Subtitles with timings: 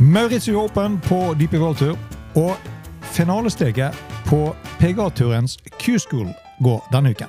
[0.00, 1.98] Mauritius Open på World Tour
[2.34, 2.56] og
[3.02, 3.94] finalesteget
[4.26, 6.28] på PGA-turens Q-School
[6.62, 7.26] går denne uken.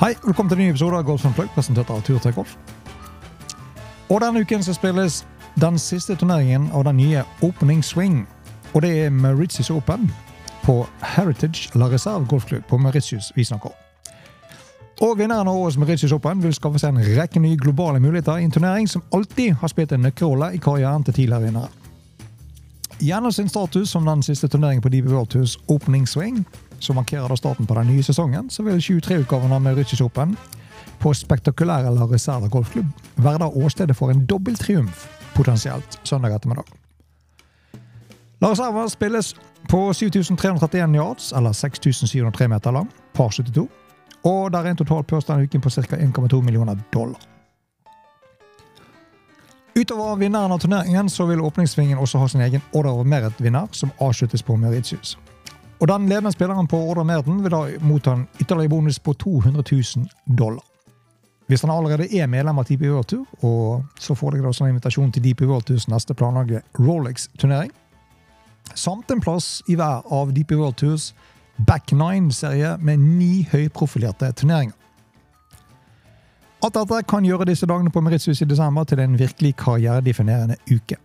[0.00, 2.58] Hei, velkommen til en ny episode av Golf Plug, presentert av Turtech Golf.
[4.10, 5.26] Og Denne uken så spilles
[5.56, 8.26] den siste turneringen av den nye Opening Swing.
[8.74, 10.12] Og det er Mauritius Open
[10.62, 10.82] på
[11.16, 13.87] Heritage La Reserve golfklubb på Mauritius vi snakker om.
[14.98, 18.46] Og vinneren av årets Mauritius Open vil skaffe seg en rekke nye globale muligheter i
[18.48, 21.68] en turnering som alltid har spilt en nøkkelrolle i karrieren til tidligere vinnere.
[22.98, 26.42] Gjennom sin status som den siste turneringen på DB World Tours Opening Swing,
[26.82, 30.34] som markerer da starten på den nye sesongen, så vil 23-utgaven av Mauritius Open
[30.98, 32.90] på spektakulære La Reserva golfklubb
[33.22, 36.66] være da åstedet for en dobbelttriumf, potensielt, søndag ettermiddag.
[38.42, 39.36] La Reserva spilles
[39.70, 43.68] på 7331 yards, eller 6703 meter lang, par 72
[44.26, 45.96] og det er en total purs denne uken på ca.
[45.96, 47.20] 1,2 millioner dollar.
[49.78, 53.92] Utover vinneren av turneringen så vil åpningssvingen også ha sin egen Order of Merit-vinner, som
[54.02, 55.16] avsluttes på Meritius.
[55.78, 59.14] Og Den ledende spilleren på Order of Meriten vil da motta en ytterligere bonus på
[59.14, 60.64] 200 000 dollar.
[61.46, 64.74] Hvis han allerede er medlem av DP World Tour, og så får dere også en
[64.74, 67.70] invitasjon til DP World Tours neste planlagte Rolex-turnering,
[68.74, 71.14] samt en plass i hver av DP World Tours
[71.66, 74.74] Back Nine-serie med ni høyprofilerte turneringer.
[76.62, 80.96] Alt dette kan gjøre disse dagene på Mauritius i desember til en virkelig karrieredefinerende uke.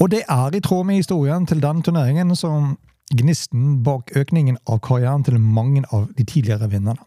[0.00, 2.76] Og det er i tråd med historien til denne turneringen som
[3.16, 7.00] gnisten bak økningen av karrieren til mange av de tidligere vinnerne.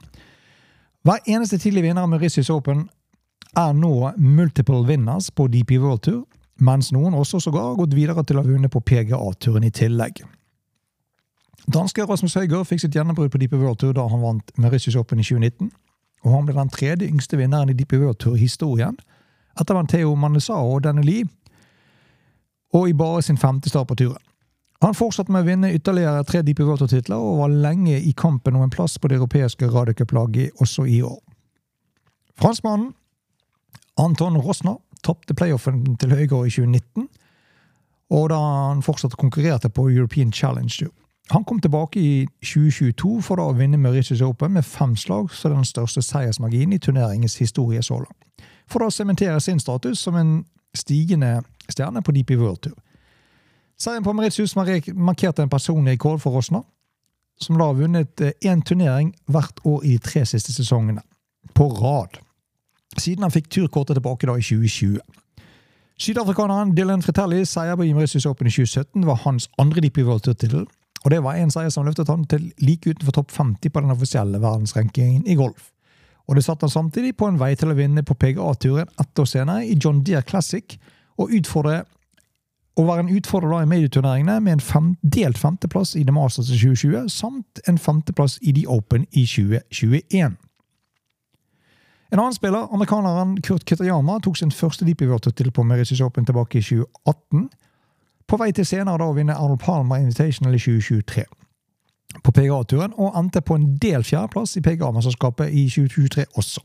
[1.04, 2.88] Hver eneste tidligere vinner av Mauritius Open
[3.58, 6.24] er nå multiple winners på DP World Tour,
[6.58, 10.24] mens noen også sågar har gått videre til å ha vunnet på PGA-turen i tillegg.
[11.72, 15.22] Danske Rasmus Høygaard fikk sitt gjennombrudd på DP World Tour da han vant Mauritius Open
[15.22, 15.70] i 2019.
[16.24, 18.98] Og han ble den tredje yngste vinneren i DP World Tour-historien,
[19.60, 21.28] etter Theo Manesao og Danny Lee,
[22.74, 24.20] og i bare sin femte start på turen.
[24.84, 28.58] Han fortsatte med å vinne ytterligere tre DP World Tour-titler, og var lenge i kampen
[28.58, 31.22] om en plass på det europeiske radiocuplaget også i år.
[32.42, 32.92] Franskmannen
[34.00, 37.08] Anton Rosner tapte playoffen til Høygaard i 2019,
[38.14, 40.92] og da han fortsatt konkurrerte på European Challenge Tour.
[41.32, 45.66] Han kom tilbake i 2022 for å vinne Mauritius Open med fem slag, så den
[45.66, 48.44] største seiersmarginen i turneringens historie så langt.
[48.68, 50.34] For å sementere sin status som en
[50.76, 51.42] stigende
[51.72, 52.76] stjerne på DP World Tour.
[53.80, 56.64] Seieren på Mauritius markerte en personlig rekord for Rosner,
[57.40, 61.02] som da har vunnet én eh, turnering hvert år i de tre siste sesongene.
[61.56, 62.20] På rad.
[62.98, 65.00] Siden han fikk turkortet tilbake da i 2020.
[66.04, 70.68] Sydafrikaneren Dylan Fritelli seier på Mauritius Open i 2017 var hans andre DP World Tour-tittel,
[71.04, 73.92] og det var en seier som løftet han til like utenfor topp 50 på den
[73.92, 75.70] offisielle verdensrankingen i golf.
[76.28, 79.28] Og det satte han samtidig på en vei til å vinne på PGA-turen ett år
[79.28, 80.78] senere i John Deere Classic,
[81.20, 81.84] og utfordre
[82.80, 86.58] å være en utfordrer i medieturneringene med en fem, delt femteplass i The Masters i
[86.58, 90.40] 2020, samt en femteplass i The Open i 2021.
[92.14, 96.60] En annen spiller, amerikaneren Kurt Kitayama, tok sin første DP World-tittel på Mauritius Open tilbake
[96.60, 97.48] i 2018.
[98.34, 101.24] På vei til senere da å vinne Arnold Palmer Invitational i 2023
[102.26, 106.64] på PGA-turen, og endte på en del fjerdeplass i PGA-mesterskapet i 2023 også.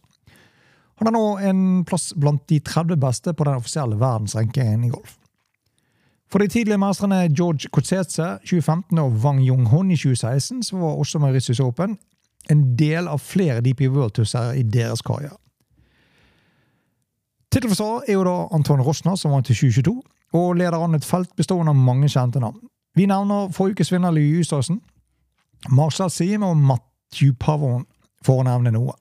[1.01, 5.19] Han har nå en plass blant de 30 beste på den offisielle verdensrankingen i golf.
[6.33, 11.21] For de tidligere mestrene George Kotsetse 2015 og Wang Yonghon i 2016 som var også
[11.21, 11.99] med Russisk Open
[12.49, 15.37] en del av flere DP World Tours i deres karriere.
[17.53, 20.01] Tittelforsvarer er jo da Anton Rosner, som vant i 2022,
[20.37, 22.61] og leder an et felt bestående av mange kjente navn.
[22.97, 24.81] Vi nevner forrige ukes vinner Lie Justadsen,
[25.71, 27.87] Marcel Siem og Matthew Pavon,
[28.25, 28.97] for å nevne noe.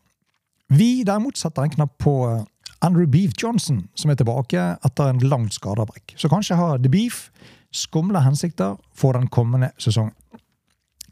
[0.69, 2.43] Vi derimot setter en knapp på eh,
[2.85, 6.13] Andrew Beef Johnson, som er tilbake etter en langt skadeavbrekk.
[6.19, 7.29] Så kanskje har The Beef
[7.73, 10.13] skumle hensikter for den kommende sesongen.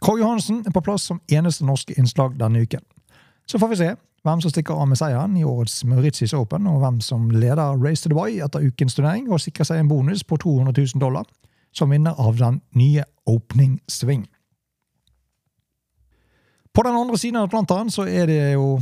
[0.04, 2.84] Krog Johansen er på plass som eneste norske innslag denne uken.
[3.50, 3.94] Så får vi se
[4.26, 8.04] hvem som stikker av med seieren i årets Mauritius Open, og hvem som leder Race
[8.04, 11.28] to Dubai etter ukens turnering og sikrer seg en bonus på 200 000 dollar
[11.76, 14.26] som vinner av den nye Opening Swing.
[16.74, 18.80] På den andre siden av Atlanteren så er det jo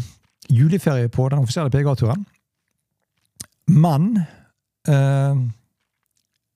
[0.50, 2.24] juleferie på den offisielle PGA-turen.
[3.68, 4.24] Men
[4.88, 5.44] eh,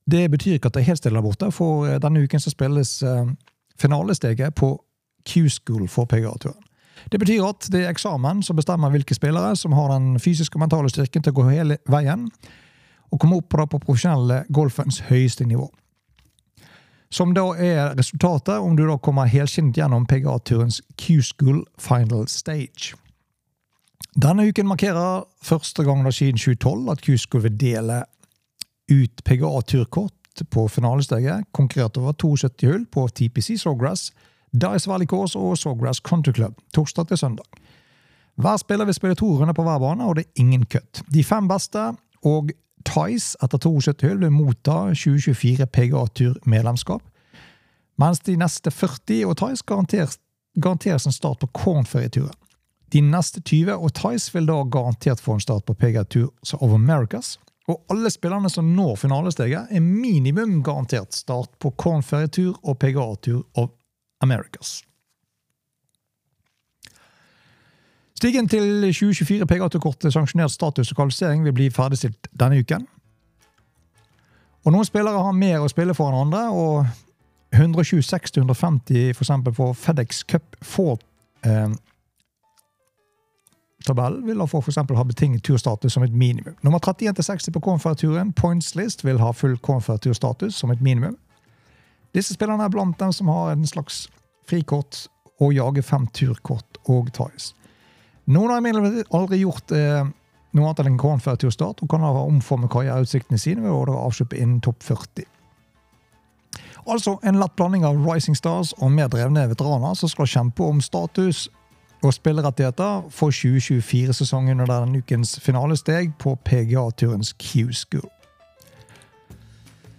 [0.08, 3.02] det betyr ikke at det er helt stille der borte, for denne uken så spilles
[3.04, 3.28] eh,
[3.80, 4.72] finalesteget på
[5.28, 6.67] Q-School for PGA-turen.
[7.12, 10.66] Det betyr at det er eksamen som bestemmer hvilke spillere som har den fysiske og
[10.66, 12.28] mentale styrken til å gå hele veien
[13.08, 15.70] og komme opp på profesjonelle golfens høyeste nivå.
[17.10, 22.98] Som da er resultatet om du da kommer helskinnet gjennom PGA-turens Q-School Final Stage.
[24.18, 28.02] Denne uken markerer første gang da siden 2012 at Q-School vil dele
[28.92, 34.12] ut PGA-turkort på finalesteget, konkurrert over 72 hull på TPC Sawgrass,
[34.54, 37.46] Dice Valley Course og Sawgrass Country Club, torsdag til søndag.
[38.38, 41.02] Hver spiller vil spille to runder på hver bane, og det er ingen cut.
[41.14, 41.92] De fem beste
[42.24, 42.52] og
[42.88, 47.02] Tice etter 72 hull vil motta 2024 PGA-tur-medlemskap,
[47.98, 50.20] mens de neste 40 og Tice garanteres,
[50.62, 52.36] garanteres en start på Cornferry-turen.
[52.94, 56.74] De neste 20 og Tice vil da garantert få en start på PGA Tour of
[56.74, 57.36] Americas.
[57.68, 63.10] Og alle spillerne som når finalesteget, er minimum garantert start på Cornferry Tour og PGA
[63.20, 63.74] Tour of
[64.22, 64.82] Americas.
[68.18, 72.88] Stigen til 2024 PGA-kortet sanksjonert status og kvalifisering vil bli ferdigstilt denne uken.
[74.66, 76.88] Og Noen spillere har mer å spille for enn andre, og
[77.56, 79.36] 126-150 f.eks.
[79.56, 80.98] på FedEx Cup får
[81.46, 81.70] eh,
[83.88, 86.58] tabellen vil da eksempel ha betinget turstatus som et minimum.
[86.66, 91.16] Nummer 31-60 på Confer-turen, Points List, vil ha full Confer-turstatus som et minimum.
[92.18, 94.08] Disse spillerne er blant dem som har en slags
[94.50, 95.06] frikort
[95.38, 97.52] og jager fem turkort og ties.
[98.26, 100.08] Noen har imidlertid aldri gjort eh,
[100.58, 104.40] noe annet enn en før turstart, og kan ha omformet karriereutsiktene sine ved å avslippe
[104.40, 105.28] innen topp 40.
[106.88, 110.82] Altså en lett blanding av Rising Stars og mer drevne veteraner som skal kjempe om
[110.82, 111.48] status
[112.06, 118.08] og spillerettigheter for 2024-sesongen under denne ukens finalesteg på PGA-turens Q-School.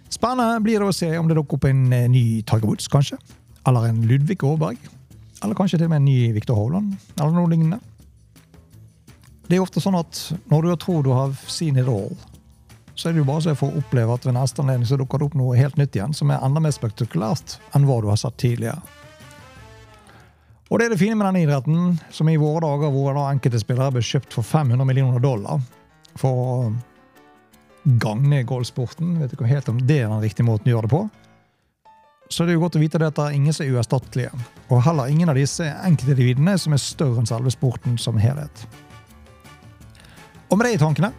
[0.09, 3.19] Spennende blir det å se om det dukker opp en eh, ny Tiger Woods, kanskje.
[3.69, 4.79] Eller en Ludvig Aaberg.
[5.43, 7.79] Eller kanskje til og med en ny Victor Hovland, eller noe lignende.
[9.49, 10.19] Det er ofte sånn at
[10.51, 12.11] når du tror du har seen it all,
[12.99, 15.21] så er det jo bare så jeg får oppleve at ved neste anledning så dukker
[15.21, 18.19] det opp noe helt nytt igjen, som er enda mer spektakulært enn hva du har
[18.19, 18.81] sett tidligere.
[20.69, 23.61] Og det er det fine med denne idretten, som i våre dager hvor da enkelte
[23.61, 25.63] spillere ble kjøpt for 500 millioner dollar
[26.19, 26.69] for
[27.83, 29.17] gagne golfsporten.
[29.21, 31.03] Vet ikke helt om det er den riktige måten å gjøre det på.
[32.29, 34.29] Så det er jo godt å vite at det er ingen som er uerstattelige.
[34.69, 38.67] Og heller ingen av disse enkeltindividene som er større enn selve sporten som helhet.
[40.49, 41.09] Og med det i tankene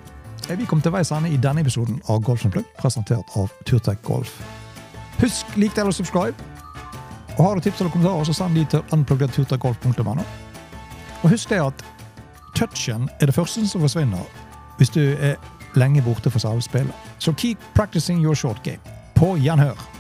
[0.51, 3.99] er vi kommet til veis ende i denne episoden av Golf Plug, presentert av Turtech
[4.07, 4.39] Golf.
[5.21, 6.35] Husk lik, del og subscribe.
[7.37, 10.25] Og Har du tips eller kommentarer, så send de til unpluggedturtechgolf.no.
[11.23, 11.85] Og husk det at
[12.55, 14.25] touchen er det første som forsvinner
[14.79, 15.37] hvis du er
[15.75, 16.93] lenge borte fra selve spillet.
[17.19, 18.81] Så keep practicing your short game.
[19.15, 20.00] På gjenhør.